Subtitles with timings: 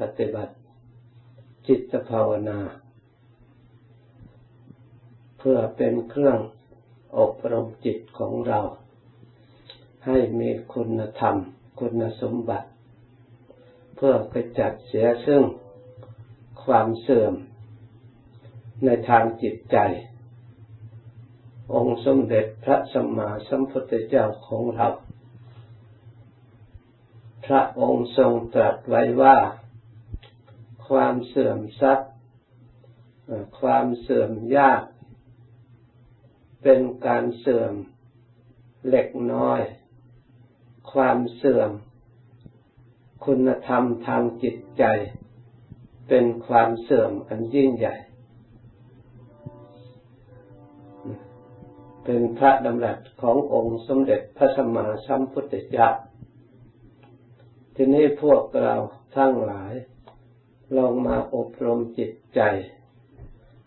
[0.00, 0.54] ปฏิบัติ
[1.66, 2.58] จิตภาวนา
[5.38, 6.38] เพื่อเป็นเครื่อง
[7.18, 8.60] อบรมจิตของเรา
[10.06, 11.36] ให้มีคุณธรรม
[11.80, 12.68] คุณสมบัติ
[13.96, 15.42] เพื่อกระจัดเสียซึ่ง
[16.64, 17.34] ความเสื่อม
[18.84, 19.76] ในทางจิตใจ
[21.74, 24.88] องค์สมเด็จพระสัมมาสัมพุทธเจ้าของเรา
[27.46, 29.36] พระองค์ทรงตรัสไว้ว่า
[30.90, 32.10] ความเสื่อมทรัพย์
[33.60, 34.82] ความเสื่อมยาก
[36.62, 37.74] เป็นการเสื่อม
[38.88, 39.60] เล็กน้อย
[40.92, 41.70] ความเสื่อม
[43.24, 44.84] คุณธรรมทางจิตใจ
[46.08, 47.96] เป็นความเสื่อมอันยิ่งใหญ่
[52.04, 55.88] เป็นพระดำรัสขององค์สมเด็จพระสัมมาสัมพุทธเจ้า
[57.74, 58.74] ทีนี้พวกเรา
[59.16, 59.72] ทั้งหลาย
[60.76, 62.40] ลองมาอบรมจิตใจ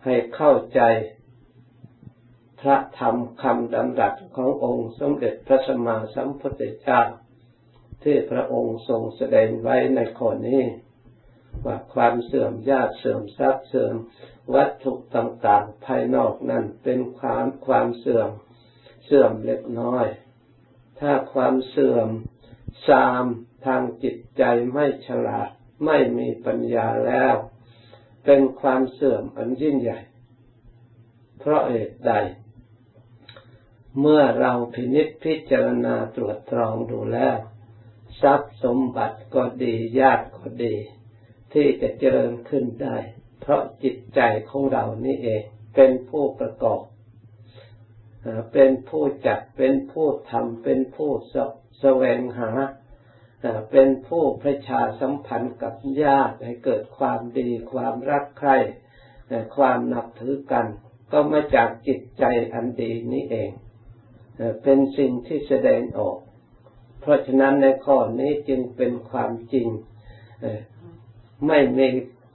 [0.05, 0.81] ให้เข้าใจ
[2.61, 7.01] พระธรรมคำดำรัสขององค์สมเด็จพระสัมมาสัมพุทธเจ้า
[8.03, 10.63] ที่พระองค์ทรงแสดงไว้ในข้อนี้
[11.65, 13.95] ว่าความเสื่อมญาติเสื่อมทรัพย์เสื่อม
[14.55, 18.29] วัตถุต่างๆ ภายนอกนั้นเป็นความความเสื่อม
[19.05, 20.05] เสื่อมเล็กน้อย
[20.99, 22.07] ถ้าความเสื่อม
[22.87, 23.25] ซาม
[23.65, 25.49] ทางจิตใจไม่ฉลาด
[25.85, 27.35] ไม่มีปัญญาแล้ว
[28.25, 29.99] เป็นความเสื่อมอันยิ่งใหญ่
[31.39, 32.13] เพราะเหตุใด
[33.99, 37.37] เมื่อเราพินิจพิจารณาตรวจตรองดูแล้ว
[38.21, 40.75] ทรัพย์สมบัติก็ดีญาติก็ดี
[41.53, 42.97] ที่จะเจริญขึ้นได้
[43.41, 45.43] เพราะจิตใจของเรานี่เอง
[45.75, 46.83] เป็นผู้ประกอบ
[48.53, 51.35] เป็นผู้จัดเป็นผู้ทำเป็นผู้ส
[51.79, 52.49] แสวงหา
[53.71, 58.57] เป็นผู้ประชาสัมพันธ์กับญาติให้เกิดความดีความรักใคร่
[59.55, 60.65] ความนับถือกัน
[61.11, 63.51] ก็มาจากจิตใจอันดีนี้เอง
[64.63, 66.17] เป็นสิ่งที่แสดงออก
[67.01, 69.67] เพราะฉะนั้นในข้อนี้จึงเป็นความจริง
[71.47, 71.87] ไม่มี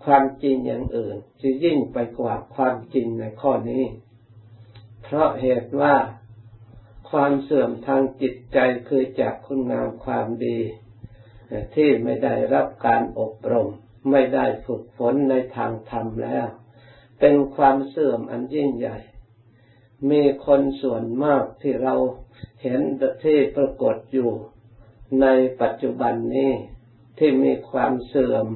[0.05, 3.85] ความจริงอย่างอื่นจะยิ่งไปกว่าความจริงในข้อนี้
[5.03, 5.95] เพราะเหตุว่า
[7.11, 8.59] ความเสื่อมทางจิตใจ
[8.89, 10.59] คือจากคุณงามความดี
[11.75, 13.69] ที่ไม่ได้รับการอบรม
[14.11, 16.49] ไม่ได้ฝึกฝนในทางธรรมแล้ว
[17.21, 18.99] เป็นความเสื่อมอันยิ่งใหญ่
[20.11, 21.95] มีคนส่วนมากที่เรา
[22.63, 22.81] เห็น
[23.25, 24.31] ที่ปรากฏอยู่
[25.23, 25.27] ใน
[25.61, 26.53] ปัจจุบันนี้
[27.19, 28.47] ที่มีความเสื่อม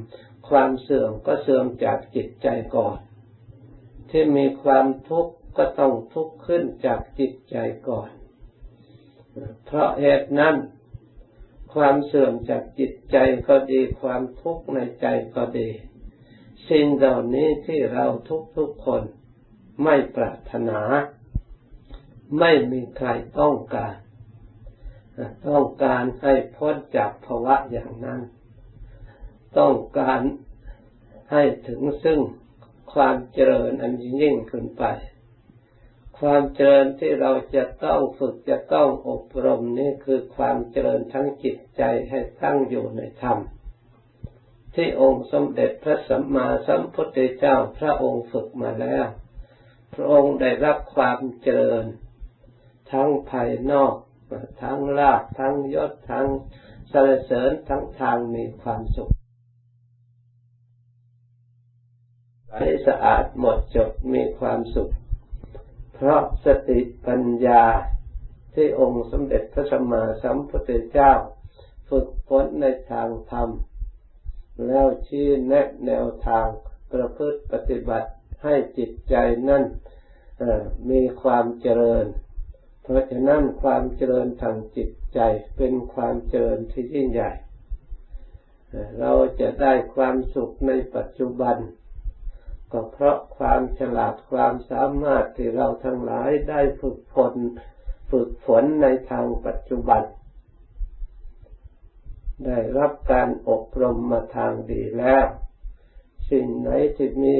[0.48, 2.98] ความเสื่อมก็เสื่อมจากจิตใจก่อน
[4.10, 7.56] ที่มีความทุกข์ก็ต้องทุกข์ขึ้นจากจิตใจ
[7.88, 8.10] ก่อน
[9.64, 10.54] เพราะเหตุนั้น
[11.74, 13.16] ความเสื่อมจากจิตใจ
[13.48, 15.68] ก็ดีความทุกข์ในใจก็ดี
[16.68, 19.02] สิ่งเหล่านี้ที่เราทุกทุกคน
[19.84, 20.80] ไม่ปรารถนา
[22.38, 23.08] ไม่มีใคร
[23.40, 23.94] ต้องการ
[25.48, 28.20] ต้องการให้พ้นจากภาวะอย่างนั้น
[29.58, 30.20] ต้องการ
[31.32, 32.20] ให้ถึงซึ่ง
[32.92, 34.84] ความเจริญอันยิ่งขึ้นไป
[36.22, 43.38] ความเจริญที่เราจะต้องฝึกจะต้องอบรมนี่คือความเจริญทั้งจิตใจให้ตั้งอยู่ในธรรม
[44.74, 49.06] ที่องค์สมเด็จพระสัมมาสัมพุทธเจ้าพระองค์ฝึกมาแล้ว
[49.94, 51.84] พระองค์ได้รับความเจริญ
[52.92, 53.94] ทั้งภายนอก
[54.62, 56.26] ทั้งลาภทั้งยศทั้ง
[56.92, 59.12] สรรเสริญทั้งทางมีความสุข
[62.56, 64.92] ให้สะอาดหมดจดมีความสุข
[65.94, 67.64] เพราะสติปัญญา
[68.54, 71.12] ที่องค์สมเด็จพระสัมมาสัมพุทธเจ้า
[71.88, 73.48] ฝึกฝนในทางธรรม
[74.66, 76.46] แล้วชี้แนะแนวทาง
[76.92, 78.10] ประพฤติปฏิบัติ
[78.42, 79.14] ให้จิตใจ
[79.48, 79.64] นั่น
[80.90, 82.04] มีความเจริญ
[82.82, 85.18] เพราะฉะนั้นความเจริญทางจิตใจ
[85.56, 87.30] เป็นความเจริญที่ยิ่งใหญ่
[89.00, 91.56] เราจะได้ความสุขในปัจจุบัน
[92.72, 97.34] ก็เพราะความฉลาดความสามารถที่เราทั้งหลายได้ฝึกฝน
[98.10, 100.02] ฝึกฝนในทางปัจจุบัน
[102.46, 105.26] ได้รับการอบรมมาทางดีแล้ว
[106.30, 107.36] สิ่งไหนที่มี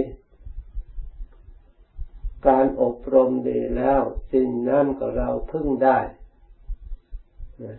[2.49, 4.00] การอบรมดีแล้ว
[4.32, 5.99] สิ่งนั้นก็เราพึ่งได้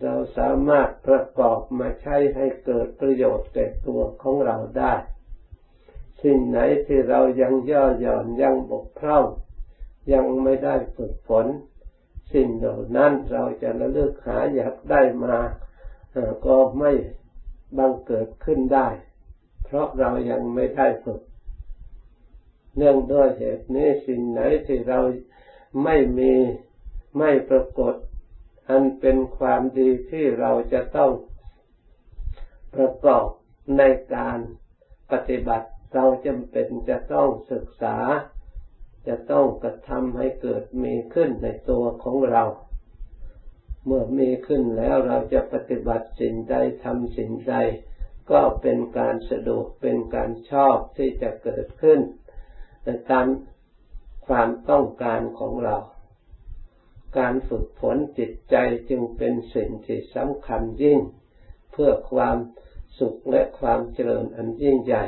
[0.03, 4.93] เราสามารถประกอบมาใช้ให้เกิดประโยชน์แก่ตัวของเราได้
[6.23, 9.25] สิ่งไหนที่เรายังย่อหย่อนยังบกพร่อง
[10.13, 11.45] ยังไม่ได้ฝึกฝน
[12.33, 15.37] สิ่งเหล่านั้นเราจะระลึกหาอยากได้มา
[16.45, 16.91] ก็ไม่
[17.77, 18.87] บังเกิดขึ้นได้
[19.63, 21.21] เพราะเรายังไม่ได้ฝึก
[22.77, 24.99] เนื่องด้วยเหตุนี้สิ่งไหนที่เรา
[25.83, 26.33] ไม่มี
[27.17, 27.95] ไม่ปรากฏ
[28.69, 31.11] อันเป็นความดีที่เราจะต้อง
[32.75, 33.27] ประกอบ
[33.77, 33.81] ใน
[34.13, 34.37] การ
[35.11, 37.97] ปฏิบัติ เราจำเป็นจะต้องศึกษา
[39.07, 42.43] จะต้องกระทำให้เกิดมีขึ้นในตัวของเรา
[43.85, 47.55] เมื่อมีขึ้นแล้วเราจะปฏิบัติสิ่งใดทำสิ่งใด
[48.31, 51.99] ก็เป็นการสะดวกเป็นการชอบที่จะเกิดขึ้น
[53.11, 53.27] ตาม
[54.27, 55.77] ความต้องการของเรา
[57.17, 58.55] การฝึกฝนจิตใจ
[58.89, 60.99] จึงเป็นสิ่งที่สำคัญยิ่ง
[61.71, 62.37] เพื่อความ
[62.99, 65.05] สุขและความเจริญอันยิ่งใหญ่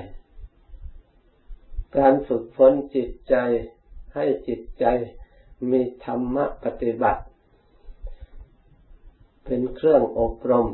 [1.97, 3.35] การฝึกฝนจิตใจ
[4.15, 4.85] ให้จิตใจ
[5.71, 7.23] มีธรรมะปฏิบัติ
[9.45, 10.67] เป็นเครื่องอบรม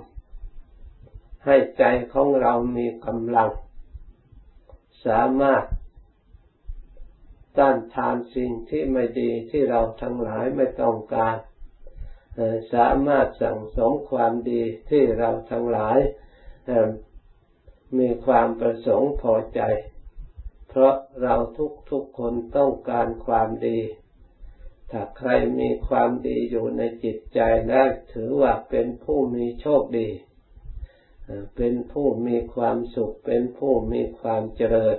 [1.45, 1.83] ให้ใจ
[2.13, 3.49] ของเรามีกำลัง
[5.05, 5.63] สามารถ
[7.57, 11.35] ต้านทานสิ่งที่ไม่ดีที่เราทั้งหลายไม่ต้องการ
[12.73, 15.97] สามารถสั่งสมความดีที่เราทั้งหลาย
[17.97, 19.61] มีความประสงค์พอใจ
[20.73, 23.79] เพราะเราทุกทุกคนต้องการความดี
[24.91, 25.29] ถ้าใคร
[25.59, 27.39] มีความดีอยู่ในจิตใจ
[27.69, 30.09] แล้วถือว่าเป็นผู้มีโชคดี
[31.55, 34.97] เป็นผู้มีความสุข เป็นผู้มีความเจริญ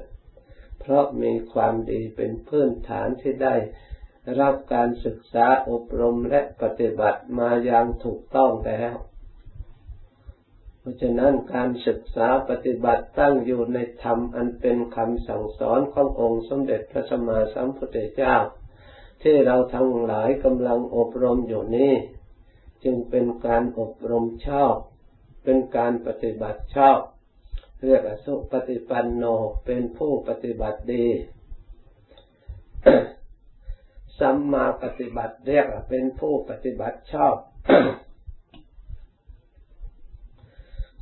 [0.80, 3.54] เพราะมีความดีเป็นพื้นฐานที่ได้
[4.40, 8.94] รับการศึกษาอบรมและปฏิบัติมาอย่างถูกต้องแล้ว
[10.84, 18.36] เพราะฉะนั้นการศึกษาปฏิบัติตั้งอยู่ในธรรมอันเป็นคำสั่งสอนขององค์สมเด็จพระสัมมาสัมพุทธเจ้า
[19.22, 21.92] ที่เราทั้งหลายกำลังอบรมอยู่นี้
[22.84, 24.74] จึงเป็นการอบรมชอบ
[25.44, 26.98] เป็นการปฏิบัติชอบ
[27.82, 29.24] เรียกสุปฏิปันโน
[29.64, 31.06] เป็นผู้ปฏิบัติดี
[34.18, 37.34] สัมมาปฏิบัติเรียกเป็นผู้ปฏิบัติชอบ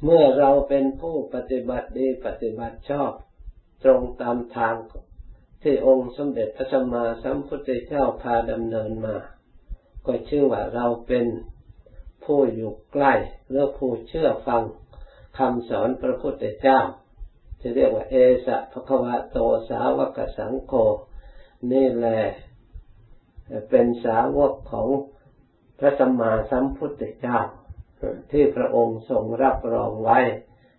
[0.04, 3.12] เมื่อเราเป็นผู้ปฏิบัติดีปฏิบัติชอบ
[3.84, 4.74] ตรงตามทาง
[5.62, 9.16] ที่องค์สมเด็จพระสัมมาสัมพุทธเจ้าพาดำเนินมา
[10.06, 11.26] ก็ชื่อว่าเราเป็น
[12.24, 13.12] ผู้อยู่ใกล้
[13.48, 14.62] หรือผู้เชื่อฟัง
[15.38, 16.80] คำสอนพระพุทธเจ้า
[17.60, 18.14] จะเรียกว่าเอ
[18.46, 19.38] สะภควะโต
[19.68, 20.72] สาวกสังโฆ
[21.72, 22.20] นี่แหละ
[23.70, 24.88] เป็นสาวกของ
[25.78, 27.38] พระสัมมาสัมพุทธเจ้า
[28.30, 30.18] ที่พระองค์ทรงรับรองไว้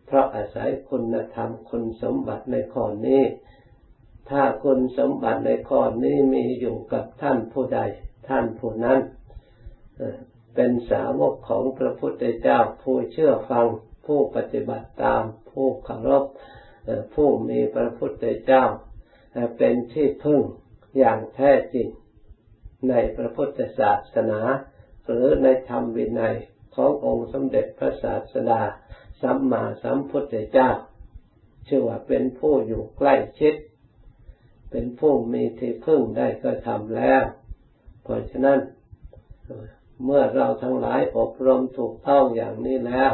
[0.06, 3.24] เพราะอาศัยคุณธรรมคุณสมบัติในข้อนี้
[4.30, 7.80] ถ้าคุณสมบัติในข้อนี้มีอยู่กับท่านผู้ใด
[8.30, 9.00] ท่านผู้นั้น
[10.56, 13.66] เป็นสาวกของพระพุทธเจ้าผู้เชื่อฟัง
[14.06, 16.26] ผู้ปฏิบัติตาม ผู้เคารพ
[17.14, 18.64] ผู้มีพระพุทธเจ้า
[19.58, 20.42] เป็นที่พึ่ง
[20.98, 21.88] อย่างแท้จริง
[22.90, 24.42] ในพระพุทธศาสนา
[25.06, 26.36] หรือในธรรมวินัย
[26.76, 28.62] ขององค์สมเด็จพระศาสดา
[29.22, 30.70] สัมมาสัมพุทธเจ้า
[31.68, 33.54] ชื่อว่าเป็นผู้อยู่ใกล้ชิด
[34.72, 37.24] เป็นผู้มีที่พึ่งได้ก็ทำแล้ว
[38.04, 38.60] เพราะฉะนั้น
[40.04, 43.12] เมื่อเราทั้งหลายอบรมถูกต้องอย่างนี้แล้ว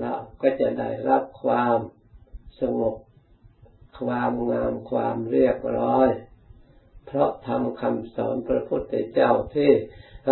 [0.00, 1.78] เราก็จะได้รับความ
[2.60, 2.96] สงบ
[4.00, 6.08] ความงามความเรียบร้อย
[7.06, 9.70] เพราะทำคำสอนพระพุทธเจ้าที่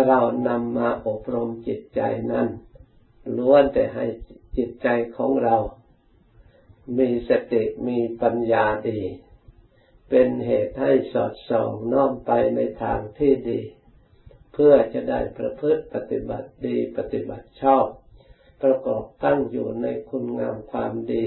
[0.07, 2.01] เรานำมาอบรมจิตใจ
[2.31, 2.47] นั้น
[3.37, 4.05] ล้วนแต่ให้
[4.57, 5.55] จิตใจของเรา
[6.97, 9.01] มีสติมีปัญญาดี
[10.09, 13.61] เป็นเหตุให้สอดส่องน้อมไปในทางที่ดี
[14.53, 17.85] เพื่อจะได้ประพฤติปฏิบัติดีปฏิบัติชอบ
[18.63, 21.25] ประกอบตั้งอยู่ในคุณงามความดี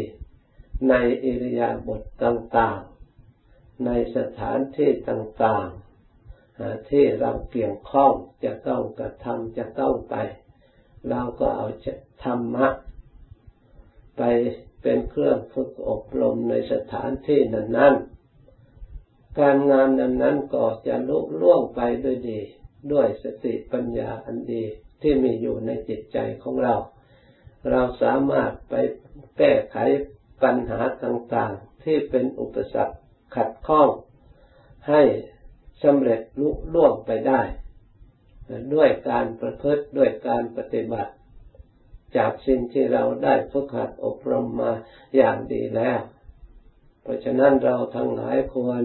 [0.89, 2.81] ในอิริยาบถต่าง
[3.87, 8.13] ในสถานที่ต่างๆที่เราเกี่ยวข้อง
[8.45, 10.17] จะต้องกระทำจะต้องไป
[11.11, 11.67] เราก็เอา
[12.25, 12.69] ธรรมะ
[14.19, 14.23] ไป
[14.83, 22.41] เป็นเครื่องฝึกอบรมในสถานที่นั้นๆ การงานนั้นๆก็จะลุล่วงไปด้วยดี
[22.93, 24.65] ด้วยสติปัญญาอันดี
[25.03, 26.75] ที่มีอยู่ในจิตใจของเรา
[27.71, 28.75] เราสามารถไป
[29.39, 29.77] แก้ไข
[30.43, 32.97] ปัญหาต่างๆ ที่เป็นอุปสรรค
[33.39, 33.89] ขัดข้อง
[34.89, 35.03] ให้
[35.83, 37.41] สำเร็จลุล่วงไปได้
[38.75, 41.13] ด้วยการประพฤติด้วยการปฏิบัติ
[42.17, 44.73] จากสิ่งที่เราได้ฝึกหัดอบรมมา
[45.17, 46.01] อย่างดีแล้ว
[47.03, 48.83] เพราะฉะนั้นเราทั้งหลายควร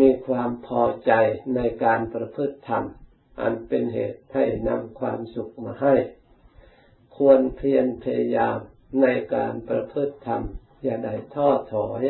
[0.00, 1.12] มีความพอใจ
[1.56, 2.84] ในการประพฤติธรรม
[3.40, 5.94] อันเป็นเหตุให้นำความสุขมาให้
[7.16, 8.58] ควรเพียรพยายาม
[9.02, 10.42] ในการประพฤติธรรม
[10.82, 12.02] อย่าได้ท้อถอย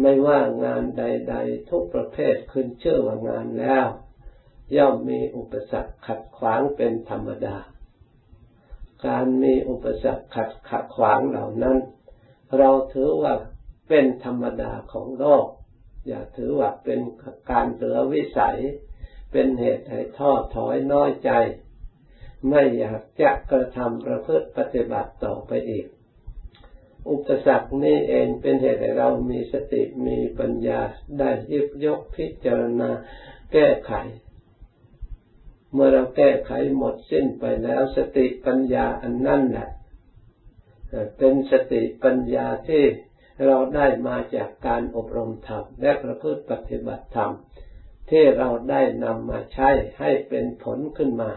[0.00, 3.86] ไม่ว่างานใด ๆ ทุกประเภทขึ้นเชื่อว่างานแล้ว
[4.76, 7.56] ย่อมมีอุปสรรคขัดขวางเป็นธรรมดา
[9.06, 11.78] การมีอุปสรรคขัดขัดขวางเหล่านั้น
[12.58, 13.34] เราถือว่า
[13.88, 15.46] เป็นธรรมดาของโลก
[16.06, 17.00] อย่าถือว่าเป็น
[17.50, 18.58] การเหลือวิสัย
[19.32, 21.30] เป็นเหตุให้ท้อถอยน้อยใจ
[22.48, 25.86] ไม่อยากจะกระทำประพฤติปฏิบัติต่อไปอีก
[27.10, 30.80] อุปสรรคนี้เองเป็นเหตุให้เรามีสติมีปัญญา
[31.18, 32.90] ได้ยิบยกพิจารณา
[33.52, 33.92] แก้ไข
[35.72, 39.68] เมื่อเราแก้ไขหมดสิ้นไปแล้วสติปัญญาอันนั่นแหละ
[41.18, 42.84] เป็นสติปัญญาที่
[43.46, 47.32] เราได้มาจากการอบรมธรรมและประพฤติปฏิบัติธรรม
[48.10, 51.30] ที่เราได้นำมาใช้ให้เป็นผลขึ้นมา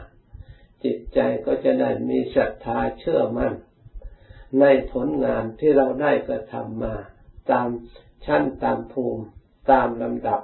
[0.84, 3.54] จิตใจก็จะได้มีศรัทธาเชื่อมั่น
[4.60, 6.96] ในผลงานที่เราได้กระทำมา
[7.52, 7.70] ตาม
[8.26, 9.24] ชั้นตามภูมิ
[9.72, 10.42] ตามลำดับ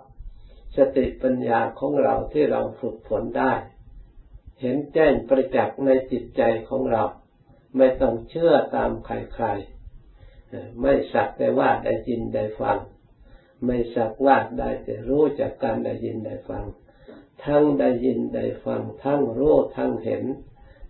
[0.78, 3.54] สติปัญญาของเราที่เราฝึกฝนได้
[4.62, 7.04] เห็นแจ้งประจักษ์ในจิตใจของเรา
[7.78, 12.78] ไม่ต้องเชื่อตามใครๆ ไม่สักแต่ว่าได้ยินได้ฟัง
[13.66, 16.66] ไม่สักว่าได้แต่รู้จากการได้ยินได้ฟัง
[17.46, 20.24] ทั้งได้ยินได้ฟัง ทั้งรู้ทั้งเห็น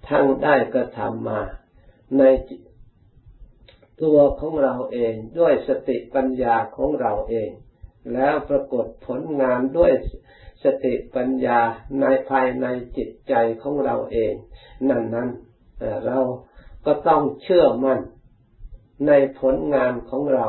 [0.10, 1.42] ทั้งได้กระทำมา
[2.18, 2.24] ใน
[4.02, 7.50] ตัวของเราเองด้วยสติปัญญาของเราเอง
[8.14, 9.92] แล้วปรากฏผลงานด้วย
[10.64, 11.60] สติปัญญา
[12.02, 12.66] ในภายใน
[12.98, 14.34] จิตใจของเราเอง
[14.90, 15.30] นั่นนั้น
[16.06, 16.20] เรา
[16.86, 18.00] ก็ต้องเชื่อมั่น
[19.08, 20.48] ในผลงานของเรา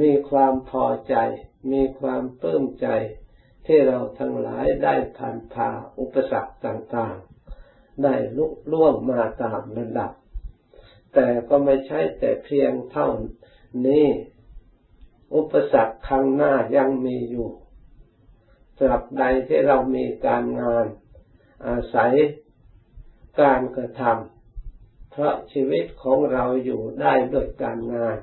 [0.00, 1.14] มีความพอใจ
[1.72, 2.88] มีความปลื้มใจ
[3.66, 5.68] ที่เราทั้งหลายได้ผ่านพา
[5.98, 10.12] อุปสรรคต่างๆ ได้ลุล่วงมาตามระดับ
[11.14, 13.08] แต่ก็ไม่ใช่แต่เพียงเท่า
[13.86, 14.06] นี้
[15.34, 17.48] อุปสรรคข้างหน้ายังมีอยู่
[18.76, 20.86] สำหรับใดที่เรามีการงาน
[21.66, 22.12] อาศัย
[23.40, 28.16] การกระทำเพราะชีวิตของเราอยู่ได้ด้วยการงาน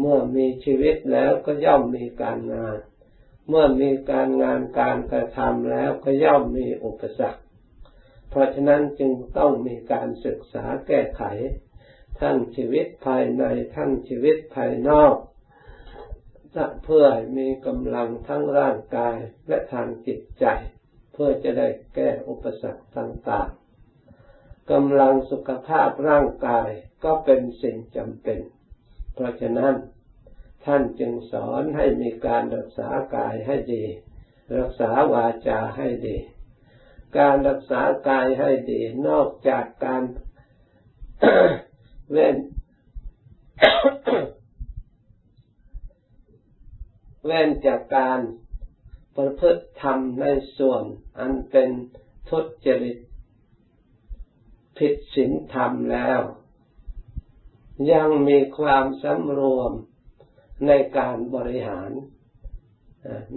[0.00, 2.76] เมื่อมีชีวิตแล้วก็ย่อมมีการงาน
[3.48, 7.41] เมื่อมีการงานการกระทำแล้วก็ย่อมมีอุปสรรค
[8.34, 11.22] เพราะฉะนั้นจึงต้องมีการศึกษาแก้ไข
[12.20, 13.44] ทั้งชีวิตภายใน
[13.76, 15.14] ทั้งชีวิตภายนอก
[16.84, 17.06] เพื่อ
[17.38, 19.16] มีกำลังทั้งร่างกาย
[19.48, 20.44] และทางจิตใจ
[21.12, 26.68] เพื่อจะได้แก้อุปสรรคต่างๆกำลังสุขภาพร่างกาย
[27.04, 28.40] ก็เป็นสิ่งจำเป็น
[29.14, 29.74] เพราะฉะนั้น
[30.64, 33.84] ท่านจึงสอนให้มีการรักษากายให้ดี
[34.58, 36.16] รักษาวาจาให้ดี
[37.18, 40.02] การรักษากายให้ดีนอกจากการ
[42.10, 42.36] เว้น
[47.26, 48.20] เว้นจากการ
[49.16, 50.26] ประพฤติธรรมใน
[50.58, 50.82] ส่วน
[51.18, 51.70] อันเป็น
[52.28, 52.98] ทุจริต
[54.78, 56.20] ผิดศีลธรรมแล้ว
[57.92, 59.72] ยังมีความสำรวม
[60.66, 61.90] ในการบริหาร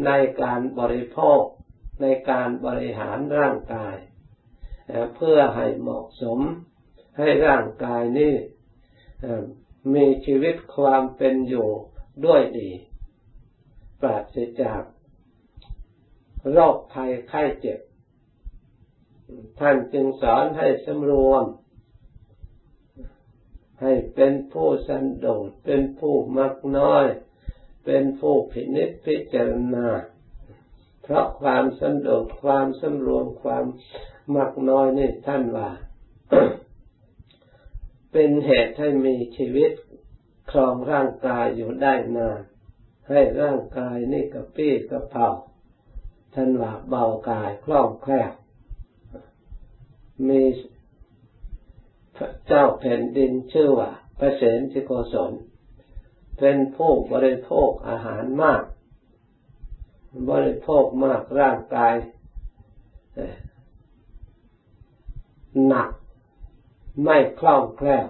[0.06, 1.42] ในการบริโภค
[2.02, 3.96] ในการบริหารร่างกาย
[5.16, 6.40] เพื่อให้เหมาะสม
[7.18, 8.36] ให้ร่างกายนี้
[9.94, 11.70] มีชีวิตความเป็นอยู่
[12.26, 12.72] ด้วยดี
[14.02, 14.82] ปราศจาก
[16.52, 17.80] โรคภัยไข้เจ็บ
[19.60, 21.46] ท่านจึงสอนให้สำรวม
[23.82, 27.06] ให้เป็นผู้สันโดษเป็นผู้มักน้อย
[27.86, 29.88] เป็นผู้พินิจพิจารณา
[31.08, 33.66] เพราะความสันโดษความสำรวมความ
[34.36, 35.70] มักน้อยนี่ท่านว่า
[38.12, 39.72] เป็นเหตุให้มีชีวิต
[40.52, 42.42] ครองร่างกายอยู่ได้นาน
[43.10, 45.30] ให้ร่างกายนี่กระปี้กระเป๋า
[46.34, 48.32] ท่านว่าเบากายคล่องแคล่ว
[50.28, 50.42] มี
[52.18, 55.34] พระเจ้าแผ่นดินชื่อว่าพระเสนทิโกศล
[56.40, 58.62] เป็นผู้บริโภคอาหารมาก
[60.30, 61.94] บริโภคมากร่างกาย
[65.68, 65.90] หนัก
[67.04, 68.08] ไม่คล่องแคล่ว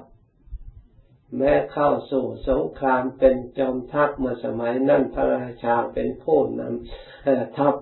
[1.38, 7.76] แม้เข้าสู่สงครามเป็นจอมทัพเมื่อสมัยนั้นพระราชาเป็นผู้นำทัพ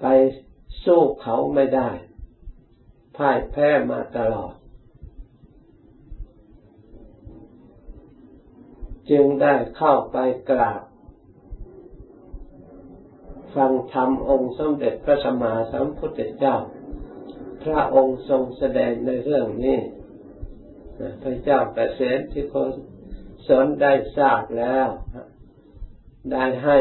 [0.00, 0.06] ไป
[0.84, 1.90] สู้เขาไม่ได้
[3.16, 4.54] พ่ายแพ้มาตลอด
[9.10, 10.16] จึงได้เข้าไป
[10.50, 10.82] กราบ
[13.54, 16.56] ฟังธรรมองค์สมเด็จพระสัมมาสัมพุทธเจ้า
[17.64, 19.78] พระองค์ทรงแสดงในเรื่องนี้
[21.22, 22.70] พระเจ้าปรเสนที่คน
[23.48, 24.88] สนได้ทราบแล้ว
[26.32, 26.78] ได้ให้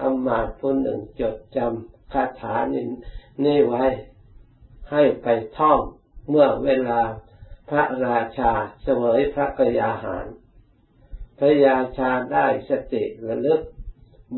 [0.00, 2.84] อมาตผู้หนึ่งจดจำคาถานี้
[3.44, 3.84] นี่ไว้
[4.90, 5.26] ให้ไป
[5.58, 5.80] ท่อง
[6.28, 7.00] เมื่อเวลา
[7.70, 10.26] พระราชาเสวยพระกยาหาร
[11.38, 13.60] พระยาชาได้สติระลึก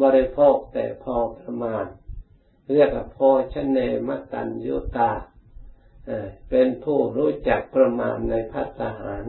[0.03, 1.85] บริโภคแต่พอประมาณ
[2.73, 3.19] เรียกว่าโพ
[3.55, 3.79] ชเน
[4.09, 5.11] มตัญยุตา
[6.51, 9.25] เป็นผู้รู้จักประมาณในพัฒหาร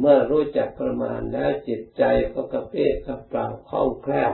[0.00, 4.32] เมื่อรู้จักประมาณแล้วจิตใจก็กระเพื่อกระเปล่าคล่องแคล่ว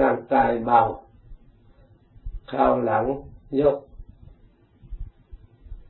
[0.00, 0.82] ร่างกายเบา
[2.50, 3.04] คราวหลัง
[3.60, 3.78] ยก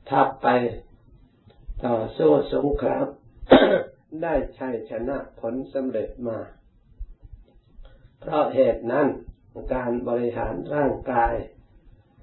[0.09, 0.47] ทับไป
[1.85, 3.05] ต่อสู้สงคราม
[4.21, 6.39] ได้ชัยชนะผลสำเร็จมา
[8.19, 9.07] เพราะเหตุนั้น
[9.73, 11.33] การบริหารร่างกาย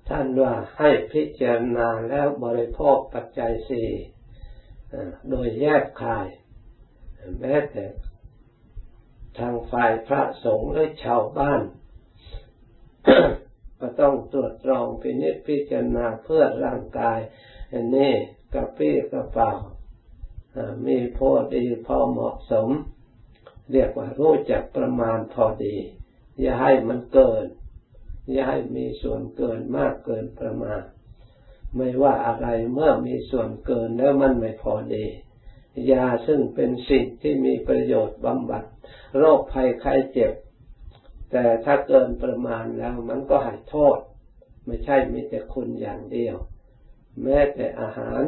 [0.08, 3.88] ท่านว่าให้พิจารณาแล้วบริโภคปัจจัยสี่
[5.28, 6.26] โดยแยกคาย
[7.40, 7.84] แม้แต่
[9.38, 11.62] ทางฝ่ายพระสงฆ์และชาวบ้าน
[13.80, 17.18] ก็ต้องตรวจตรองพินิจพิจารณาเพื่อร่างกาย
[17.72, 18.14] อันี่
[18.54, 19.50] กระปี้กระเป๋า
[20.86, 22.68] มีพอดีพอเหมาะสม
[23.72, 25.76] เรียกว่ารู้จักประมาณพอดี
[26.40, 27.44] อย่าให้มันเกิน
[28.30, 30.82] อย่าให้มีส่วนเกินมากเกินประมาณ
[31.76, 35.06] ไม่ว่าอะไรเมื่อมีส่วนเกินแล้วมันไม่พอดี
[35.90, 38.64] ยาซึ่งเป็นสิ่งที่มีประโยชน์บำบัด
[39.16, 40.32] โรคภัยไข้เจ็บ
[41.30, 43.98] แต่ถ้าเกินประมาณแล้วมันก็ให้โทษ
[44.66, 46.36] ไม่ใช่มีแต่คุณอย่างเดียว
[47.22, 48.22] แม้แต่อาหาร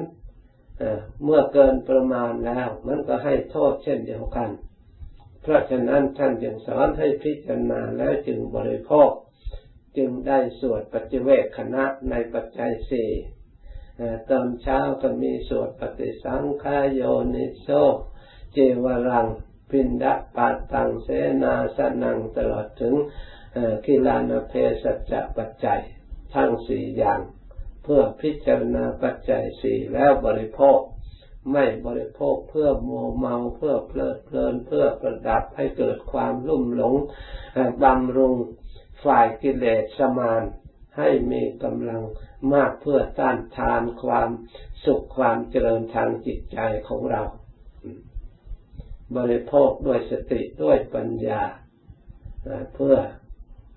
[1.22, 4.50] เมื่อเกินประมาณแล้ว มันก็ให้โทษเช่นเดียวกัน
[5.48, 9.10] เพราะฉะนั้นท่านจึงสอนให้พิจารณาแล้วจึงบริโภค
[9.96, 13.10] จึงได้สวดปัจจเวกขณะในปัจจัยสี่
[14.30, 17.00] ตอนเช้าก็มีสวดปฏิสังขายโย
[17.34, 17.68] นิโซ
[18.52, 19.26] เจวรัง
[19.70, 21.08] พินดาปาตังเส
[21.42, 22.94] นาสนังตลอดถึง
[23.84, 25.80] คิลานเภสัชชะปัจจัย
[26.34, 27.20] ทั้งสี่อย่าง
[27.82, 30.80] เพื่อพิจารณาปัจจัยสี่แล้วบริโภค
[31.52, 36.94] ไม่บริโภคเพื่อมัวเมาเพื่อเพลิดเพลินเพื่อประดับให้เกิดความลุ่มหลง
[37.82, 38.34] บำรุง
[39.04, 40.42] ฝ่ายกิเลสสมาน
[40.96, 42.02] ให้มีกำลัง
[42.52, 44.30] มากเพื่อต้านทานความ
[44.84, 47.22] สุขความเจริญทางจิตใจของเรา
[49.16, 51.42] บริโภคด้วยสติด้วยปัญญา
[52.74, 52.96] เพื่อ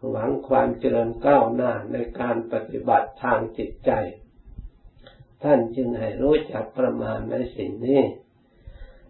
[0.09, 3.91] หวังความเจริญก้าวหน้าในการปฏิบัติทางจิตใจ
[5.43, 8.03] ท่านจึงให้รู้จักประมาณในสิ่งนี้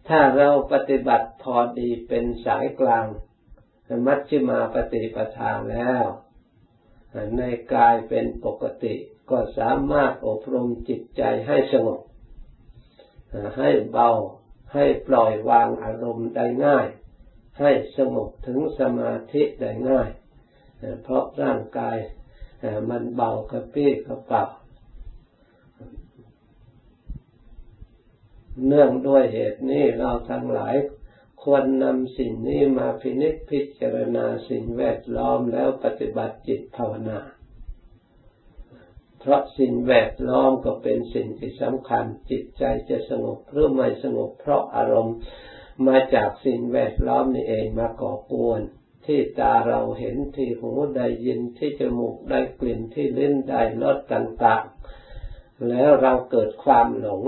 [0.10, 3.06] ถ้าเราปฏิบัติพอดีเป็นสายกลาง
[4.06, 6.06] มัชฌิมาปฏิปทาแล้ว
[7.38, 7.42] ใน
[7.74, 8.96] กายเป็นปกติ
[9.30, 12.02] ก็สามารถอบรมจิตใจให้สงบ
[13.58, 14.10] ให้เบา
[14.74, 16.88] ให้ปล่อยวางอารมณ์ได้ง่าย
[17.60, 20.10] ให้สงบถึงสมาธิได้ง่าย
[21.04, 21.98] เพราะร่างกาย
[22.90, 24.44] มันเบากระปี้กระเป๋า
[28.66, 30.76] เนื่องด้วยเหตุนี้เราทั้งหลาย
[31.44, 37.20] ควรนำสิ่งนี้มาพินิจพิจารณาสิ่งแวดล้อมแล้วปฏิบัติจิตภาวนา
[39.20, 45.18] เพราะสิ่งแวดล้อมก็เป็นสิ่งที่สำคัญ จิตใจจะสงบหรือไม่สงบเพราะอารมณ์
[45.88, 48.62] มาจากสิ่งแวดล้อมนี่เองมาก่อกวน
[49.06, 54.64] ที่ตาเราเห็นที่หูได้ยินที่จมูกได้กลิ่นที่ลิ้นได้รสต่าง
[55.16, 57.24] ๆ แล้วเราเกิดความหลง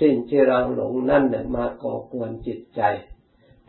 [0.00, 2.82] สิ่งที่เราหลงนั่นน่ยมาก่อกวนจิตใจ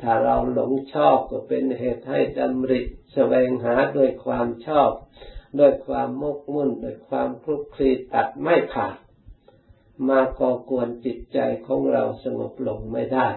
[0.02, 2.82] ถ้าเราหลงชอบก็เป็นเหตุให้ดำริ
[3.14, 4.92] แสวงหาด้วยความชอบ
[5.60, 8.98] ด้วยความมกมุ่นด้วยความคลุกคลีตัดไม่ขาด
[10.10, 13.30] มาก่อกวนจิตใจของเราสงบลงไม่ได้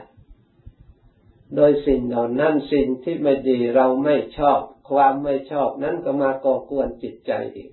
[1.55, 7.71] โดยสิ่งเหล่านั้นสิ่งที่ไม่ดีเราไม่ชอบ ความไม่ชอบนั้นก็มาก่อกวนจิตใจอีก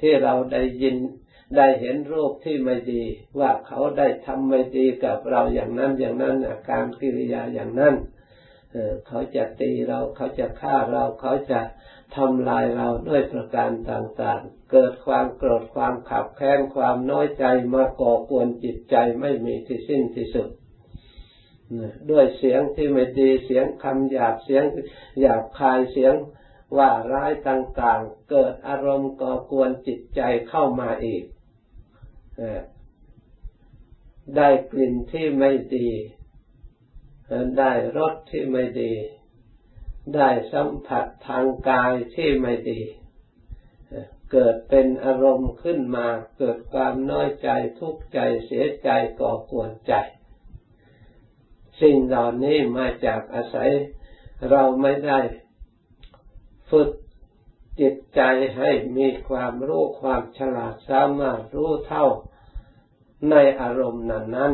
[0.00, 0.96] ที่เราได้ยิน
[1.54, 3.02] ได้เห็นรูปที่ไม่ดี
[3.38, 7.94] ว่าเขาได้ทำไม่ดีกับเราอย่างนั้นอย่างนั้นอาการกิริยาอย่างนั้น
[9.08, 11.60] เขาจะตีเราเขาจะฆ่าเราเขาจะ
[12.16, 20.48] ทำลายเราด้วยประการต่างๆ เกิดความโกรธความขับแค้นความน้อยใจมาก่อกวนจิตใจไม่มีที่สิ้นที่สุด
[22.10, 24.64] ด้วยเสียงที่ไม่ดีเสียงคำหยาบเสียง
[25.20, 26.14] หยาบคายเสียง
[26.76, 31.22] ว่าร้ายต่างๆ เกิดอารมณ์ก่อกวนจิตใจเข้ามาอีก
[34.36, 35.90] ได้กลิ่นที่ไม่ดี
[37.58, 38.92] ได้รสที่ไม่ดี
[40.14, 42.80] ได้สัมผัสทางกายที่ไม่ดี
[44.32, 48.88] เกิดเป็นอารมณ์ขึ้นมา เกิดความน้อยใจทุกข์ใจเสียใจ
[49.20, 49.92] ก่อกวนใจ
[51.80, 53.70] สิ่งเหล่านี้มาจากอาศัย
[54.50, 55.20] เราไม่ได้
[56.70, 56.90] ฝึก
[57.80, 58.20] จิตใจ
[58.56, 62.06] ให้มีความรู้ความฉลาดสามารถรู้เท่า
[63.30, 64.52] ในอารมณ์นั้นนั้น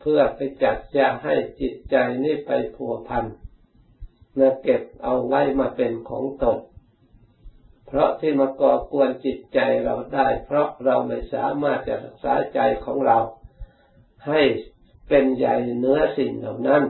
[0.00, 3.24] เพื่อไปจัดยาให้จิตใจนี้ไปผัวพัน
[4.38, 6.58] มาเก็บเอาไว้มาเป็นของตน
[7.86, 13.18] เพราะที่มาก่อกวนจิตใจเราได้ เพราะเราไม่สามารถจะรักษาใจของเรา
[14.28, 14.40] ให้
[15.08, 16.82] เป็นใหญ่เนื้อสิ่งเหล่านั้น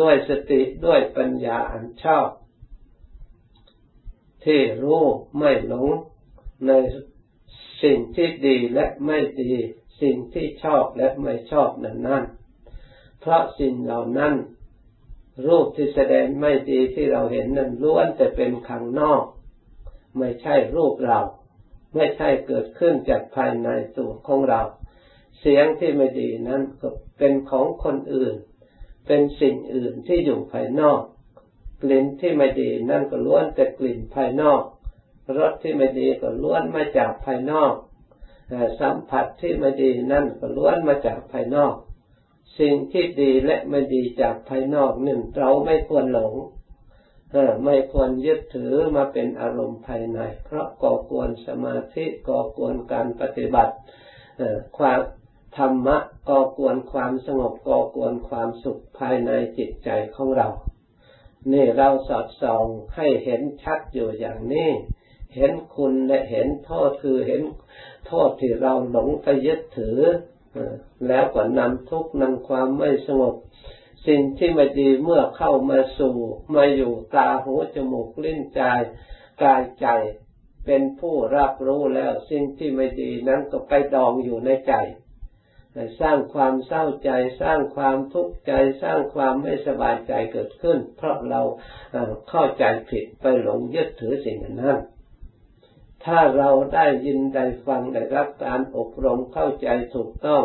[0.00, 2.26] ด้วยสติด้วยปัญญาอันชอบ
[4.44, 5.04] ที่รู้
[5.38, 5.88] ไม่หลง
[6.66, 6.72] ใน
[7.82, 9.52] สิ่งที่ดีและไม่ดี
[10.00, 12.24] สิ่งที่ชอบและไม่ชอบนั้นนั่น
[13.20, 14.34] เพราะสิ่งเหล่านั้น
[15.46, 19.24] รูปที่แสดงไม่ดีที่เราเห็นนั้นล้วนแต่เป็นข้างนอก
[20.18, 21.20] ไม่ใช่รูปเรา
[21.94, 24.62] ไม่ใช่เกิดขึ้นจากภายในตัวของเรา
[25.40, 28.34] เสียงที่ไม่ดีนั้นก็เป็นของคนอื่น
[29.06, 31.02] เป็นสิ่งอื่นที่อยู่ภายนอก
[31.82, 34.62] กลิ่นที่ไม่ดีนั่นก็ล้วนแต่กลิ่นภายนอก
[35.38, 37.74] รสที่ไม่ดีก็ล้วนมาจากภายนอก
[38.80, 41.74] สัมผัสที่ไม่ดีนั่นก็ล้วนมาจากภายนอก
[42.58, 46.34] สิ่งที่ดีและไม่ดีจากภายนอกหนึ่งเราไม่ควรหลง
[47.64, 53.74] ไม่ควรยึดถือมาเป็นอารมณ์ภายใน เพราะก่อกวนสมาธิก่อกวนการปฏิบัติ
[54.78, 55.00] ความ
[55.56, 60.48] ธรรมะก่อกวนความสงบก่อกวนความสุขภายในจิตใจของเรา
[61.50, 64.70] นี่เราสอดส่องให้เห็นชัดอยู่อย่างนี้
[65.36, 67.42] เห็นคุณและเห็นโทษคือเห็น
[68.06, 69.98] โทษที่เราหลงไปยึดถือ
[71.08, 73.34] แล้วก็นำทุกข์นำความไม่สงบ
[74.06, 76.16] สิ่งที่ไม่ดีเมื่อเข้ามาสู่
[76.54, 78.62] มาอยู่ตาหูจมูกลิ้นใจ
[79.42, 79.86] กายใจ
[80.66, 84.72] เป็นผู้รับรู้แล้วสิ่งที่ไม่ดีนั้นก็ไปดองอยู่ในใจ
[86.00, 87.10] สร้างความเศร้าใจ
[87.42, 91.40] สร้างความทุกข์ใจ สร้างความไม่สบายใจเกิดขึ้น เพราะเรา
[92.30, 94.78] เข้าใจผิดไปหลงยึดถือสิ่งนั้น
[96.04, 100.44] ถ้าเราได้ยินได้ฟังได้รับการอบรมเข้าใจถูกต้อง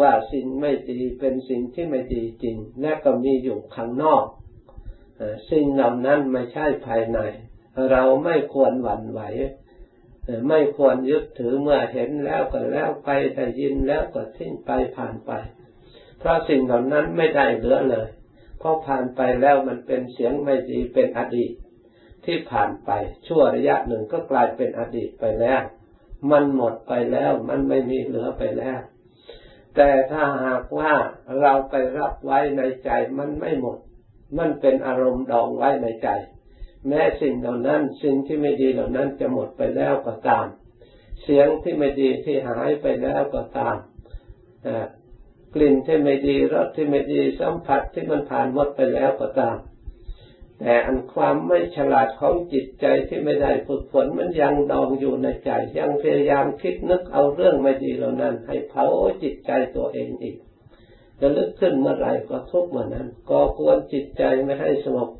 [0.00, 4.24] ว่าสิ่งไม่ดีเป็นสิ่งที่ไม่ดีจริง และก็มีอยู่ข้างนอก
[5.50, 7.18] สิ่งเหล่านั้นไม่ใช่ภายใน
[7.90, 9.20] เราไม่ควรหวั่นไหว
[10.48, 15.32] ไม่ควรยึดถือเมื่อเห็นแล้วก็แล้วไปได้ยินแล้วก็ทิ้งไปผ่านไป
[16.18, 18.08] เพราะสิ่งเหล่านั้นไม่ได้เหลือเลย
[18.58, 21.52] เพราะผ่านไปแล้วมันเป็นเสียงไม่ดีเป็นอดีต
[22.24, 22.90] ที่ผ่านไป
[23.26, 25.62] ชั่วระยะหนึ่งก็กลายเป็นอดีตไปแล้ว
[26.30, 28.80] มันหมดไปแล้วมันไม่มีเหลือไปแล้ว
[29.76, 30.92] แต่ถ้าหากว่า
[31.40, 33.78] เราไปรับไว้ในใจมันไม่หมด
[34.38, 36.08] มันเป็นอารมณ์ดองไว้ในใจ
[36.88, 40.46] แม้สิ่งเหล่านั้น สิ่งที่ไม่ดีเหล่านั้นจะหมดไปแล้วก็ตาม
[41.22, 43.76] เสียงที่ไม่ดีที่หายไปแล้วก็ตาม
[45.54, 49.58] กลิ่นที่ไม่ดีรสที่ไม่ดีสัมผัสที่มันผ่านหมดไปแล้วก็ตาม
[50.58, 58.86] แต่อันความไม่ฉลาดของจิตใจที่ไม่ได้ฝึกฝนมันยังดองอยู่ในใจ ยังพยายามคิดนึกเอาเรื่องไม่ดีเหล่านั้น ให้เผา
[59.22, 60.36] จิตใจตัวเองอีก
[61.20, 65.10] จะลึกขึ้นเมื่อไรก็ทุกเมื่อนั้นก็ควรจิตใจไม่ให้สงบ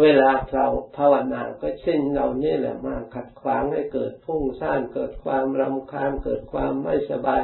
[0.00, 7.42] เวลาเราภาวนาก็เช่นเรานี่แหละมาขัดขวางให้เกิดพุ่งซ่านเกิดความรำคาญเกิดความไม่สบาย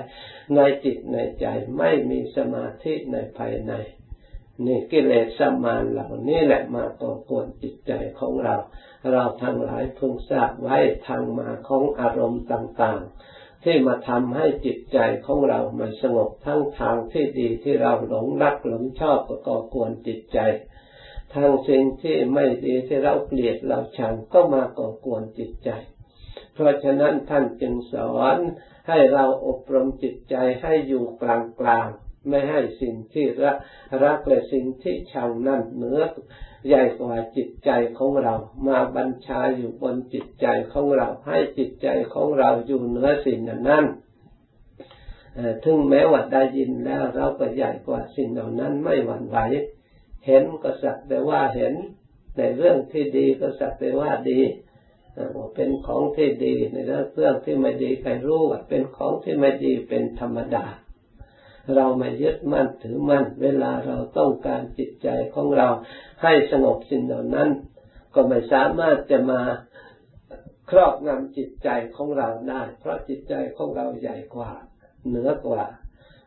[0.54, 1.46] ในจิตในใจ
[1.78, 3.72] ไม่มีสมาธิในภายใน
[4.66, 8.56] นี่กิเลสสมานเหล่านี้แหละมาก่อกวนจิตใจของเรา
[9.12, 20.38] เราทั้งหลายพึงทราบไว้ทางมาของอารมณ์ต่างๆ ที่มาทำให้จิตใจของเราไม่สงบทั้งทางที่ดีที่เราหลงรักหลงชอบก็ก่อกวนจิตใจ
[21.36, 25.70] ทางสิ่งที่ไม่ดีที่เราเกลียดเราชังก็มาก่อกวนจิตใจ
[26.54, 28.38] เพราะฉะนั้นท่านจึงสอน
[28.88, 31.24] ให้เราอบรมจิตใจให้อยู่ก
[31.66, 33.56] ลางๆไม่ให้สิ่งที่รัก
[34.04, 36.00] รักและสิ่งที่ชังนั่นเหนือ
[36.66, 38.34] ใหญ่กว่าจิตใจของเรา
[38.66, 43.84] มาบัญชาอยู่บนจิตใจของเรา ให้จิตใจของเราอยู่เหนือสิ่งนั้น
[45.64, 49.38] ถึงแม้ว่าได้ยินแล้วเราก็ใหญ่กว่าสิ่งเหล่านั้นไม่หวั่นไหว
[50.26, 51.74] เห็นก็สักแต่ว่าเห็น
[52.36, 54.40] ในเรื่องที่ดีก็สักแต่ว่าดี
[55.54, 60.64] เป็นของที่ดีในเรื่องที่ไม่ดีใครรู้ว่าเป็นของที่ไม่ดีเป็นธรรมดา
[61.74, 65.68] เราไม่ยึดมั่นถือมั่น เวลาเราต้องการจิตใจของเรา
[66.22, 67.48] ให้สงบสิ่งเหล่านั้น
[68.14, 69.40] ก็ไม่สามารถจะมา
[70.70, 74.52] ครอบงำจิตใจของเราได้ เพราะจิตใจของเราใหญ่กว่า
[75.08, 75.64] เหนือกว่า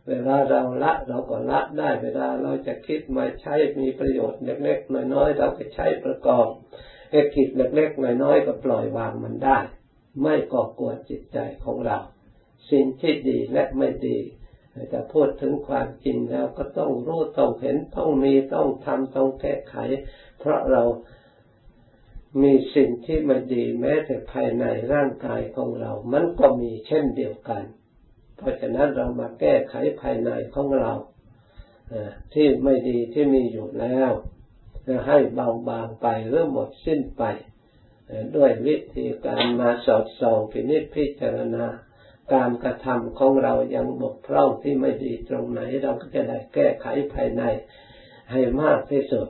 [0.10, 6.48] เวลาเราละเราก็ละได้เวลาเราจะคิดมาใช้มีประโยชน์เล็กๆน้อยๆเราก็ใช้ประกอบ
[7.12, 9.60] ไอ้กิจเล็กๆน้อยๆก็ปล่อยวางมันได้
[10.22, 11.98] ไม่ก่อกวนจิตใจของเรา
[12.72, 14.20] สิ่งที่ดีและไม่ดี
[14.94, 19.76] จะพูดถึงความจริงแล้วก็ต้องรู้ต้องเห็นต้องมีต้องทำต้องแก้ไข
[20.40, 20.84] เพราะเรา
[22.42, 27.64] มีสิ่งที่ไม่ดีแม้แต่ภายในร่างกายของเรา มันก็มีเช่นเดียวกัน
[28.40, 30.92] เพราะฉะนั้นเรามาแก้ไขภายในของเรา
[32.34, 34.12] ที่ไม่ดีที่มีอยู่แล้ว
[35.08, 37.24] ให้เบาบางไปหรือหมดสิ้นไป
[38.36, 41.66] ด้วยวิธีการมาสอดส่องพินิจพิจารณา
[42.34, 47.44] การกระทำของเรายังบกพร่องที่ไม่ดีตรงไหน เราก็จะได้แก้ไขภายใน
[48.32, 49.28] ให้มากที่สุด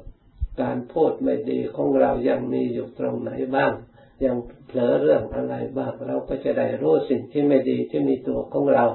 [0.62, 3.74] การพูดไม่ดีของเรายังมีอยู่ตรงไหนบ้าง
[4.26, 8.86] ยังเผลอเรื่องอะไรบ้างเราก็จะได้รู้สิ่งที่ไม่ดีที่มีตัวของเรา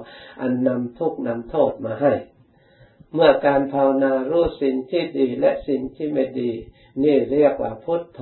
[0.40, 2.12] อันนำทุกนำโทษมาให้
[3.14, 6.52] เมื่อการภาวนารู้สิ่งที่ดีและสิ่งที่ไม่ดี
[7.02, 8.20] นี่เรียกว่าพุทโธ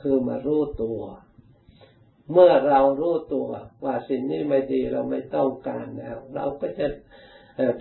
[0.00, 1.00] คือมารู้ตัว
[2.32, 3.48] เมื่อเรารู้ตัว
[3.84, 6.86] ว่าสิ่งนี้ไม่ดีเราไม่ต้องการแล้ว เราก็จะ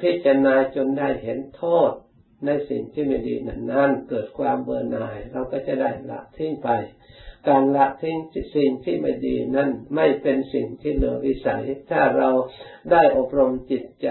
[0.01, 1.91] พิจารณาจนได้เห็นโทษ
[2.45, 6.69] ในสิ่งที่ไม่ดีนั้นนั่นเกิดความเบื่อหน่าย เราก็จะได้ละทิ้งไป
[7.47, 8.17] การละทิ้ง
[8.56, 12.29] สิ่งที่ไม่ดีนั้นไม่เป็นสิ่งที่เหลือวิสัย ถ้าเรา
[12.91, 14.10] ได้อบรมจิตใจ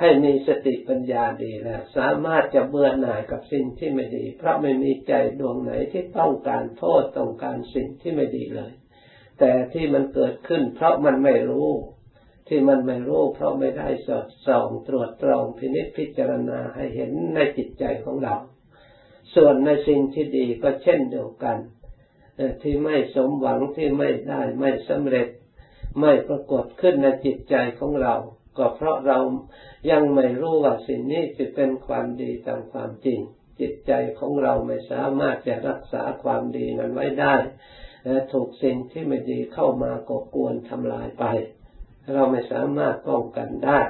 [0.00, 8.72] ให้มีสติปัญญาดีแล้วสามารถจะเบื่อหน่ายกับสิ่งที่ไม่ดี เพราะไม่มีใจดวงไหนที่ต้องการโทษต้องการสิ่งที่ไม่ดีเลย
[9.38, 11.70] แต่ที่มันเกิดขึ้น เพราะมันไม่รู้
[12.48, 18.36] ที่มันไม่รู้ เพราะไม่ได้สอดส่องตรวจตรองพินิจพิจารณาให้เห็นในจิตใจของเรา
[19.34, 21.56] ส่วนในสิ่งที่ดีก็เช่นเดียวกัน
[22.62, 25.28] ที่ไม่สมหวังที่ไม่ได้ไม่สำเร็จ
[26.00, 28.14] ไม่ปรากฏขึ้นในจิตใจของเรา
[28.58, 29.18] ก็เพราะเรา
[29.90, 33.20] ยังไม่รู้ว่าสิ่งนี้จะเป็นความดีตามความจริง
[33.60, 37.34] จิตใจของเราไม่สามารถจะรักษาความดีนั้นไว้ได้
[38.32, 41.24] ถูกสิ่งที่ไม่ดีเข้ามากกวนทำลายไป
[42.14, 43.80] เราไม่สามารถป้องกันได้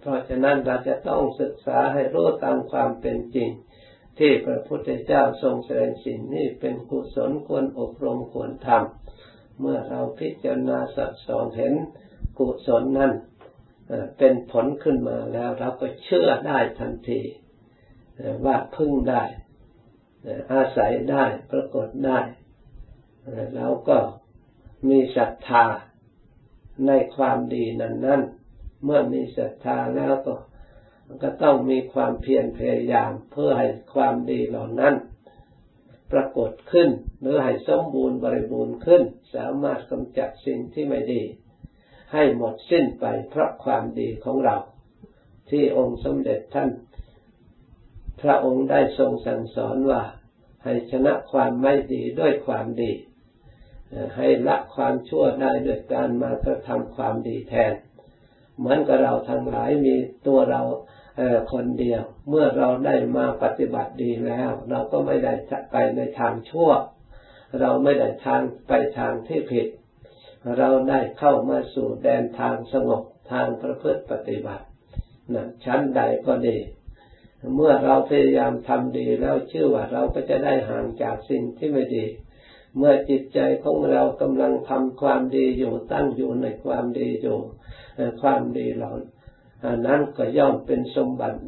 [0.00, 3.50] เพราะฉะนั้นเราจะต้องศึกษาให้รู้ตามความเป็นจริง
[4.18, 11.74] ที่พระพุทธเจ้าทรงแสดงสิ่งนี้เป็นกุศลควรอบรมควรทำเมื่อเราพิจารณาสัสองเห็น
[12.38, 13.12] กุศลนั้น
[14.18, 17.20] เป็นผลขึ้นมาแล้วเราก็เชื่อได้ทันที
[18.44, 19.22] ว่าพึ่งได้
[20.52, 22.18] อาศัยได้ปรากฏได้
[23.54, 23.98] แล้วก็
[24.88, 25.64] มีศรัทธา
[26.86, 28.22] ในความดีนั้นนั้น
[28.84, 30.34] เมื่อมีศรัทธาแล้วก็
[31.22, 34.94] ก็ต้องมีความเพียรพยายามเพื่อให้ความดีเหล่านั้น
[36.12, 36.88] ปรากฏขึ้น
[37.20, 39.02] หรือให้สมบูรณ์บริบูรณ์ขึ้น
[39.34, 41.22] สามารถกำจัดสิ่งที่ไม่ดี
[42.12, 44.56] ให้หมดสิ้นไปเพราะความดีของเรา
[45.50, 46.70] ที่องค์สมเด็จท่าน
[48.22, 50.02] พระองค์ได้ทรงสั่งสอนว่า
[50.64, 52.92] ให้ชนะความไม่ดีด้วยความดี
[54.16, 57.72] ให้ละความชั่วได้ด้วยการมากระทำความดีแทน
[58.58, 59.94] เหมือนกับเราทั้งหลายมี
[60.26, 60.62] ตัวเรา
[61.52, 65.32] คนเดียว เมื่อเราได้มาปฏิบัติดีแล้ว เราก็ไม่ได้
[65.72, 66.70] ไปในทางชั่ว
[67.60, 69.66] เราไม่ได้ทางไปทางที่ผิด
[70.58, 74.64] เราได้เข้ามาสู่แดนทางสงบทางประพฤติปฏิบัติ
[75.34, 76.58] นะชั้นใดก็ดี
[77.54, 82.04] เมื่อเราพยายามทำดีแล้วชื่อว่าเราก็จะได้ห่างจากสิ่งที่ไม่ดี
[82.76, 87.38] เมื่อจิตใจของเรากำลังทำความดีอยู่ตั้งอยู่ในความดีอยู่
[88.22, 88.92] ความดีเหล่า
[89.86, 91.38] นั้นก็ย่อมเป็นสมบัติ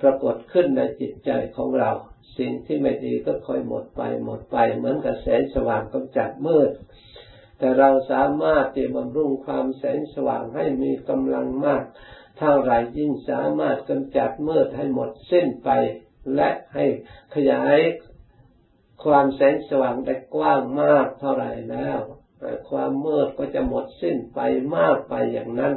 [0.00, 1.90] ปรากฏขึ้นในจิตใจของเรา
[2.38, 6.70] สิ่งที่ไม่ดีก็ค่อยหมดไปหมดไปเหมือนกับแสงสว่างกำจัดมืด
[7.58, 11.84] แต่เราสามารถที่บำรุงความแสงสว่างให้มีกำลังมาก
[12.38, 15.70] เท่าไรยิ่งสามารถกำจัดมืดให้หมดสิ้นไป
[16.34, 16.84] และให้
[17.34, 17.78] ขยาย
[19.06, 21.98] ความแสงสว่างได้กว้างมากเท่าไรแล้ว
[22.70, 24.40] ความมืดก็จะหมดสิ้นไป
[24.76, 25.74] มากไปอย่างนั้น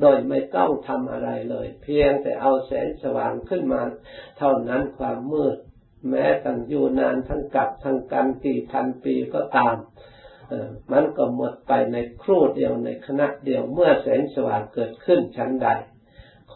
[0.00, 3.82] โดยไม่ต้องทำอะไรเลย เพียงแต่เอาแสงสว่างขึ้นมา
[4.38, 5.56] เท่านั้นความมืด
[6.08, 9.76] แม้ตั้งอยู่นานทั้งกับทั้งกันกี่พันปีก็ตาม
[10.92, 15.68] มันก็หมดไปในครู่เดียวในขณะเดียวเมื่อแสงสว่างเกิดขึ้นชั้นใด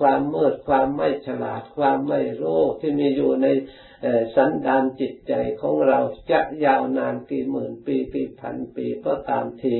[0.00, 3.46] ความมืดความไม่ฉลาด ความไม่รู้ที่มีอยู่ใน
[4.34, 5.98] สันดานจิตใจของเรา
[6.30, 9.78] จะยาวนานกี่หมื่นปีกี่พันปีก็ตามที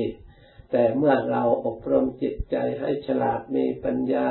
[0.71, 4.25] แต่เมื่อเราอบรมจิตใจให้ฉลาดมีปัญญา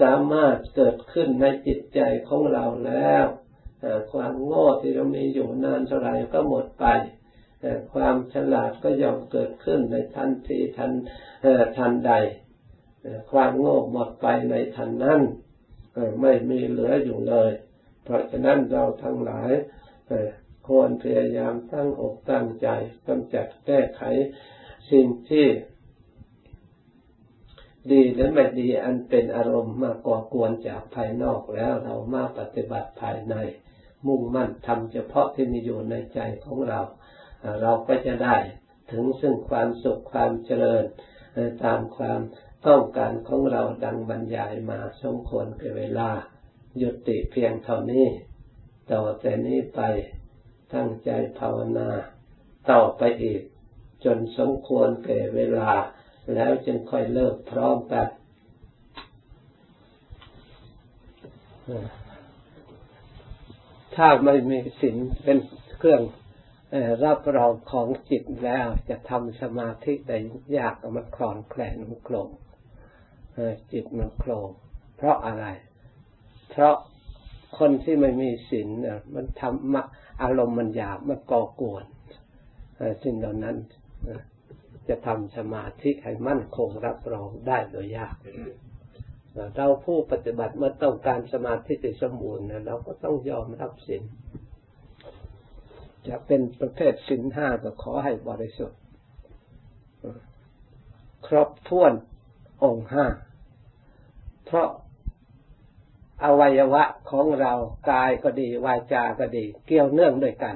[0.00, 3.24] สามารถเกิดขึ้นในจิตใจของเราแล้ว
[4.12, 6.86] ความโง่ที่เรามีอยู่นานเท่าไรก็หมดไป
[7.92, 10.92] ความฉลาดก็ย่อมเกิดขึ้นในทันทีทัน
[11.76, 12.12] ทันใด
[13.30, 15.20] ความโง่หมดไปในทันนั้น
[16.20, 17.50] ไม่มีเหลืออยู่เลย
[18.04, 19.50] เพราะฉะนั้นเราทั้งหลาย
[20.66, 22.68] ควรพยายามตั้งอกตั้งใจ
[23.06, 24.02] กำจัดแก้ไข
[24.90, 25.46] สิ่งที่
[27.92, 33.34] ดีหรือไม่ดีอันเป็นอารมณ์มาก่อกวนจากภายนอกแล้วเรามาปฏิบัติภายใน
[34.06, 36.80] มุ่งมั่นทำเฉพาะที่มีอยู่ในใจของเรา
[37.62, 38.36] เราก็จะได้
[38.90, 40.84] ถึงซึ่งความสุขความเจริญ
[41.64, 42.20] ตามความ
[42.68, 46.10] ต้องการของเราดังบรรยายมาสมควรกับเวลา
[46.82, 48.06] ยุติเพียงเท่านี้
[48.90, 49.80] ต่อแต่นี้ไป
[50.74, 51.88] ตั้งใจภาวนา
[52.70, 53.42] ต่อไปอีก
[54.04, 55.70] จนสมควรแก่เวลา
[56.34, 58.08] แล้วจึงค่อยเลิกพร้อมกัน
[63.96, 65.38] ถ้าไม่มีศีลเป็น
[65.78, 66.02] เครื่อง
[67.04, 70.18] รับรองของจิตแล้วจะทำสมาธิได้
[70.56, 72.28] ยากมันคลอนแคลนมันโคลง
[73.72, 74.48] จิตมันโคลง
[74.96, 75.46] เพราะอะไร
[76.50, 76.74] เพราะ
[77.58, 81.84] คนที่ไม่มีศีลเนี่ยมันทำอารมณ์มันหยาบมันก่อกวน
[83.02, 83.56] สิ่งเหล่านั้น
[84.88, 88.16] จะทำสมาธิให้มั่นคงรับรองได้โดยยาก
[89.56, 94.02] เราผู้ปฏิบัติเมื่อต้องการสมาธิที่สมบูรณ์เราก็ต้องยอมรับศีล
[96.08, 98.80] จะเป็นประเภทสินห้าก็ขอให้บริสุทธิ์
[101.26, 101.92] ครบถ้วน
[102.64, 103.06] องค์ห้า
[104.46, 104.68] เพราะ
[106.24, 107.52] อวัยวะของเรา
[107.90, 110.54] กายก็ดี วาจาก็ดี เกี่ยวเนื่องด้วยกัน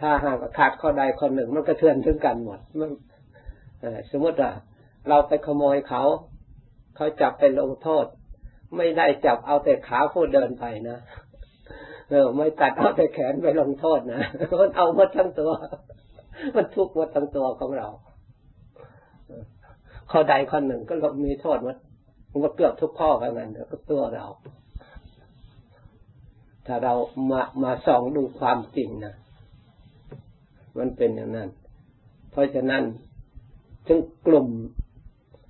[0.00, 2.80] ถ้าหากขาดข้อใดข้อหนึ่งมันก็เทือนถึงกันหมดม
[4.10, 4.50] สมมติว่า
[5.08, 6.02] เราไปขโมยเขา
[6.96, 8.06] เขาจับไปลงโทษ
[8.76, 10.98] ไม่ได้จับเอาแต่ขาผู้เดินไปนะ
[12.10, 14.20] เออไม่ตัดเอาแต่แขนไปลงโทษนะ
[14.60, 15.52] มันเอาหมดทั้งตัว
[16.54, 17.88] มันทุกข์หมดทั้งตัวของเรา
[20.10, 21.76] ข้อใดข้อหนึ่งก็มีโทษหมด
[22.42, 24.26] มันเกือบทุกข้อกันนั้นก็ตัวเรา
[26.66, 26.94] ถ้าเรา
[27.30, 29.14] มามาส่องดูความจริงนะ
[30.78, 31.48] มันเป็นอย่างนั้น
[32.30, 32.82] เพราะฉะนั้น
[33.86, 34.48] ถึงกลุ่ม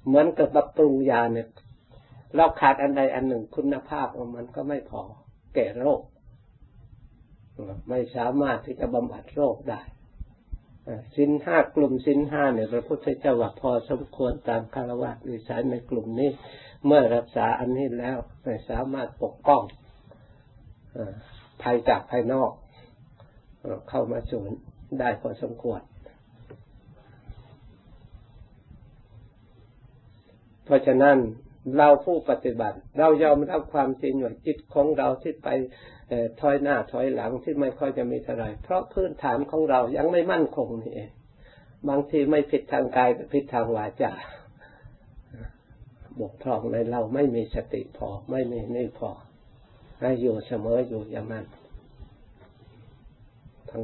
[0.07, 1.49] เหมือนกับปรับปรุงยาเนี่ย
[2.37, 5.03] เราขาดอันใดอันหนึ่งคุณภาพของมันก็ไม่พอ
[5.55, 6.03] แก่โรค
[7.89, 9.81] ไม่สามารถที่จะบำบัดโรคได้
[11.17, 16.31] สินห้ากลุ่มสินห้าเนี่ยพระพุทธเจ้าว่าพอสมควรตามคารวะวิสัยในกลุ่มนี้
[16.87, 19.63] เมื่อรักษาอันนี้แล้วไม่สามารถปกป้อง
[21.63, 22.51] ภัยจากภายนอก
[23.89, 24.51] เข้ามาสูน
[25.01, 25.81] ได้พอสมควร
[30.65, 31.17] เพราะฉะนั้น
[31.77, 35.49] เราผู้ปฏิบัติ เรายอมรับความจริงว่าจิตของเราที่ไป
[36.41, 41.11] ถอยหน้าถอยหลังที่ไม่ค่อยจะมีอะไรเพราะพื้นฐานของเรายังไม่มั่นคงนี่เอง
[41.89, 44.13] บางทีไม่ผิดทางกายผิดทางวาจา
[46.21, 49.11] บกพร่องในเราไม่มีสติพอ ไม่มีนี่พอ
[50.01, 51.45] ให้อยู่เสมออยู่อย่างนั้น
[53.71, 53.83] ทั้ง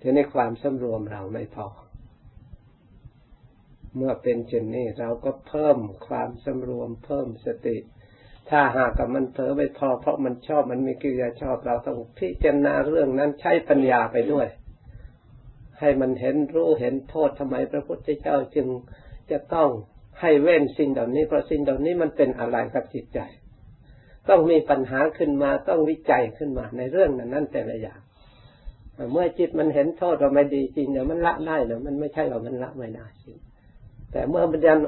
[0.00, 1.66] ทีนี้ความสำรวมเราไม่พอ
[3.96, 7.76] เมื่อเป็นเช่นนี้เราก็เพิ่มความสำรวม เพิ่มสติ
[8.50, 14.46] ถ้าหากกับมันเผลอไปพอ เพราะมันชอบมันมีกิริยาชอบเราต้องพิจารณาเรื่องนั้นใช้ปัญญาไปด้วย
[15.80, 18.68] ให้มันเห็นรู้เห็นโทษทำไมพระพุทธเจ้าจึง
[19.30, 19.70] จะต้อง
[20.22, 23.20] ให้เว้นสิ่งเหล่านี้ เพราะสิ่งเหล่านี้มันเป็นอะไรกับจิตใจ
[24.28, 28.00] ต้องมีปัญหาขึ้นมาต้องวิจัยขึ้นมาในเรื่องนั้นนั้นแต่ละอย่าง
[29.12, 33.38] เมื่อจิตมันเห็นโทษเราไม่ดีจริงเนี่ยวมันละได้เนี่ยวมันไม่ใช่ว่ามันละไม่ได้จริง
[34.12, 34.78] แต่เมื่อมันยัง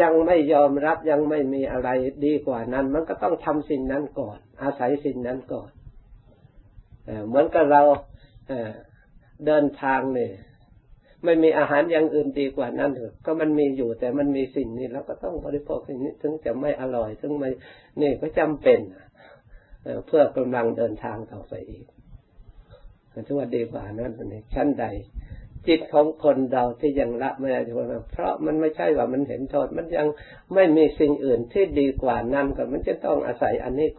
[0.00, 1.88] ยังไม่ยอมรับยังไม่มีอะไร
[2.26, 5.70] ดีกว่านั้น มันก็ต้องทำสิ่งนั้นก่อน อาศัยสิ่งนั้นก่อน
[7.26, 7.82] เหมือนกับเรา
[9.46, 10.32] เดินทางเนี่ย
[11.24, 17.50] ไม่มีอาหารอย่างอื่นดีกว่านั้นเถอะก็มันมีอยู่แต่มันมีสิ่งนี้เราก็ต้องบริโภคสิ่งนี้ถึงจะไม่อร่อยถึงไม่
[18.00, 18.80] นี่ก็จำเป็น
[20.06, 21.86] เพื่อกำลังเดินทางต่อไปอีก
[23.26, 24.86] ถือว่าดีกว่านั้นนี่ชั้นใด
[25.68, 27.60] จิตของคนเราที่ยังละไม่ได้
[28.12, 30.08] เพราะมันไม่ใช่ว่ามันเห็นโทษมันยัง
[30.54, 33.96] ไม่มีสิ่งอื่นที่ดีกว่านั้นก็มันจะต้องอาศัยอันนี้ก่อน